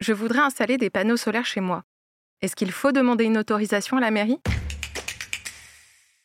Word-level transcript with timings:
Je 0.00 0.12
voudrais 0.12 0.40
installer 0.40 0.78
des 0.78 0.90
panneaux 0.90 1.16
solaires 1.16 1.46
chez 1.46 1.60
moi. 1.60 1.84
Est-ce 2.40 2.56
qu'il 2.56 2.72
faut 2.72 2.90
demander 2.90 3.24
une 3.24 3.38
autorisation 3.38 3.98
à 3.98 4.00
la 4.00 4.10
mairie? 4.10 4.40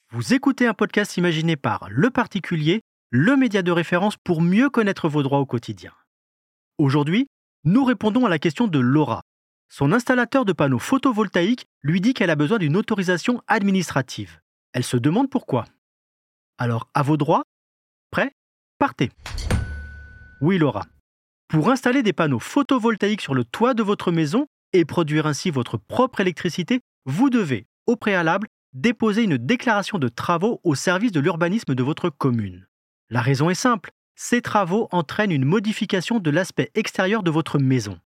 Vous 0.09 0.33
écoutez 0.33 0.65
un 0.65 0.73
podcast 0.73 1.15
imaginé 1.17 1.55
par 1.55 1.87
Le 1.91 2.09
Particulier, 2.09 2.81
le 3.11 3.37
média 3.37 3.61
de 3.61 3.71
référence 3.71 4.17
pour 4.17 4.41
mieux 4.41 4.71
connaître 4.71 5.09
vos 5.09 5.21
droits 5.21 5.39
au 5.39 5.45
quotidien. 5.45 5.91
Aujourd'hui, 6.79 7.27
nous 7.65 7.85
répondons 7.85 8.25
à 8.25 8.29
la 8.29 8.39
question 8.39 8.67
de 8.67 8.79
Laura. 8.79 9.21
Son 9.69 9.91
installateur 9.91 10.43
de 10.43 10.53
panneaux 10.53 10.79
photovoltaïques 10.79 11.67
lui 11.83 12.01
dit 12.01 12.15
qu'elle 12.15 12.31
a 12.31 12.35
besoin 12.35 12.57
d'une 12.57 12.77
autorisation 12.77 13.43
administrative. 13.47 14.39
Elle 14.73 14.83
se 14.83 14.97
demande 14.97 15.29
pourquoi. 15.29 15.65
Alors, 16.59 16.89
à 16.95 17.03
vos 17.03 17.17
droits 17.17 17.43
Prêt 18.09 18.31
Partez 18.79 19.11
Oui, 20.41 20.57
Laura. 20.57 20.85
Pour 21.47 21.69
installer 21.69 22.01
des 22.01 22.13
panneaux 22.13 22.39
photovoltaïques 22.39 23.21
sur 23.21 23.35
le 23.35 23.45
toit 23.45 23.75
de 23.75 23.83
votre 23.83 24.11
maison 24.11 24.47
et 24.73 24.83
produire 24.83 25.27
ainsi 25.27 25.51
votre 25.51 25.77
propre 25.77 26.19
électricité, 26.19 26.81
vous 27.05 27.29
devez, 27.29 27.67
au 27.85 27.95
préalable, 27.95 28.47
déposer 28.73 29.23
une 29.23 29.37
déclaration 29.37 29.99
de 29.99 30.07
travaux 30.07 30.59
au 30.63 30.73
service 30.73 31.11
de 31.11 31.19
l'urbanisme 31.19 31.75
de 31.75 31.83
votre 31.83 32.09
commune. 32.09 32.67
La 33.11 33.21
raison 33.21 33.51
est 33.51 33.55
simple, 33.55 33.91
ces 34.15 34.41
travaux 34.41 34.87
entraînent 34.91 35.31
une 35.31 35.45
modification 35.45 36.17
de 36.17 36.31
l'aspect 36.31 36.71
extérieur 36.73 37.21
de 37.21 37.29
votre 37.29 37.59
maison. 37.59 37.99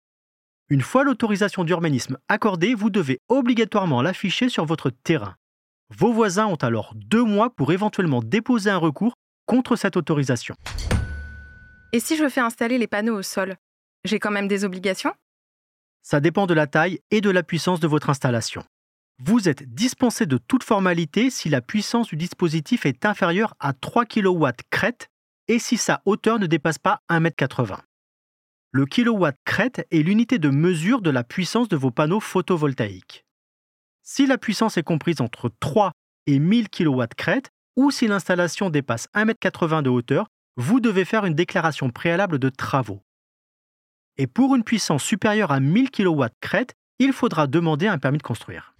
Une 0.69 0.81
fois 0.81 1.03
l'autorisation 1.03 1.63
d'urbanisme 1.63 2.17
accordée, 2.27 2.73
vous 2.73 2.89
devez 2.89 3.19
obligatoirement 3.29 4.01
l'afficher 4.01 4.49
sur 4.49 4.65
votre 4.65 4.89
terrain. 4.89 5.35
Vos 5.97 6.13
voisins 6.13 6.45
ont 6.45 6.55
alors 6.55 6.93
deux 6.95 7.23
mois 7.23 7.49
pour 7.49 7.71
éventuellement 7.71 8.21
déposer 8.21 8.69
un 8.69 8.77
recours 8.77 9.13
contre 9.45 9.75
cette 9.75 9.97
autorisation. 9.97 10.55
Et 11.91 11.99
si 11.99 12.15
je 12.15 12.29
fais 12.29 12.41
installer 12.41 12.77
les 12.77 12.87
panneaux 12.87 13.17
au 13.17 13.23
sol 13.23 13.55
J'ai 14.03 14.19
quand 14.19 14.31
même 14.31 14.47
des 14.47 14.63
obligations? 14.63 15.13
Ça 16.03 16.19
dépend 16.19 16.45
de 16.45 16.53
la 16.53 16.67
taille 16.67 16.99
et 17.11 17.21
de 17.21 17.29
la 17.29 17.43
puissance 17.43 17.79
de 17.79 17.87
votre 17.87 18.09
installation. 18.09 18.63
Vous 19.21 19.49
êtes 19.49 19.63
dispensé 19.73 20.25
de 20.25 20.37
toute 20.37 20.63
formalité 20.63 21.29
si 21.29 21.49
la 21.49 21.61
puissance 21.61 22.07
du 22.07 22.15
dispositif 22.15 22.85
est 22.85 23.05
inférieure 23.05 23.55
à 23.59 23.73
3 23.73 24.05
kW 24.05 24.47
crête 24.69 25.09
et 25.47 25.59
si 25.59 25.75
sa 25.75 26.01
hauteur 26.05 26.39
ne 26.39 26.45
dépasse 26.45 26.77
pas 26.77 27.01
1,80 27.09 27.71
m. 27.71 27.77
Le 28.71 28.85
kilowatt 28.85 29.35
crête 29.43 29.85
est 29.89 30.03
l'unité 30.03 30.37
de 30.37 30.49
mesure 30.49 31.01
de 31.01 31.09
la 31.09 31.23
puissance 31.23 31.67
de 31.67 31.75
vos 31.75 31.91
panneaux 31.91 32.19
photovoltaïques. 32.19 33.25
Si 34.11 34.25
la 34.25 34.39
puissance 34.39 34.75
est 34.75 34.83
comprise 34.83 35.21
entre 35.21 35.51
3 35.59 35.91
et 36.25 36.39
1000 36.39 36.69
kW 36.69 37.03
crête, 37.15 37.51
ou 37.75 37.91
si 37.91 38.07
l'installation 38.07 38.71
dépasse 38.71 39.07
1,80 39.13 39.77
m 39.77 39.83
de 39.83 39.89
hauteur, 39.91 40.25
vous 40.57 40.79
devez 40.79 41.05
faire 41.05 41.25
une 41.25 41.35
déclaration 41.35 41.91
préalable 41.91 42.39
de 42.39 42.49
travaux. 42.49 43.03
Et 44.17 44.25
pour 44.25 44.55
une 44.55 44.63
puissance 44.63 45.03
supérieure 45.03 45.51
à 45.51 45.59
1000 45.59 45.91
kW 45.91 46.23
crête, 46.41 46.73
il 46.97 47.13
faudra 47.13 47.45
demander 47.45 47.85
un 47.85 47.99
permis 47.99 48.17
de 48.17 48.23
construire. 48.23 48.73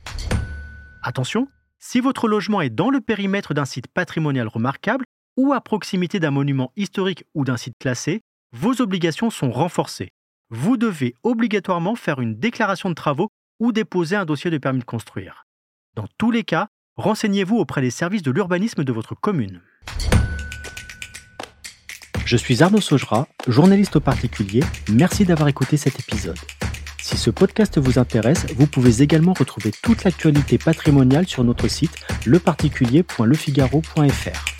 Attention, 1.04 1.48
si 1.78 2.00
votre 2.00 2.28
logement 2.28 2.62
est 2.62 2.72
dans 2.72 2.90
le 2.90 3.00
périmètre 3.00 3.54
d'un 3.54 3.66
site 3.66 3.88
patrimonial 3.88 4.48
remarquable 4.48 5.06
ou 5.38 5.54
à 5.54 5.62
proximité 5.62 6.20
d'un 6.20 6.32
monument 6.32 6.72
historique 6.76 7.24
ou 7.36 7.46
d'un 7.46 7.58
site 7.58 7.78
classé, 7.80 8.22
vos 8.52 8.82
obligations 8.82 9.30
sont 9.30 9.52
renforcées. 9.52 10.10
Vous 10.50 10.76
devez 10.76 11.14
obligatoirement 11.22 11.94
faire 11.94 12.20
une 12.20 12.34
déclaration 12.40 12.90
de 12.90 12.96
travaux 12.96 13.30
ou 13.60 13.72
déposer 13.72 14.16
un 14.16 14.26
dossier 14.26 14.52
de 14.52 14.58
permis 14.58 14.80
de 14.80 14.86
construire. 14.86 15.46
Dans 15.96 16.08
tous 16.18 16.32
les 16.32 16.44
cas, 16.44 16.70
renseignez-vous 16.98 17.58
auprès 17.58 17.82
des 17.82 17.92
services 17.92 18.24
de 18.24 18.32
l'urbanisme 18.32 18.84
de 18.84 18.94
votre 18.94 19.16
commune. 19.16 19.62
Je 22.26 22.38
suis 22.38 22.62
Arnaud 22.62 22.82
Saugera, 22.82 23.28
journaliste 23.48 23.96
au 23.96 24.00
particulier. 24.00 24.62
Merci 24.92 25.26
d'avoir 25.26 25.50
écouté 25.50 25.78
cet 25.78 26.00
épisode. 26.00 26.38
Si 27.02 27.18
ce 27.18 27.32
podcast 27.32 27.80
vous 27.80 27.98
intéresse, 27.98 28.46
vous 28.56 28.68
pouvez 28.68 29.02
également 29.02 29.34
retrouver 29.34 29.72
toute 29.82 30.04
l'actualité 30.04 30.60
patrimoniale 30.60 31.28
sur 31.28 31.44
notre 31.44 31.68
site 31.68 31.96
leparticulier.lefigaro.fr. 32.28 34.60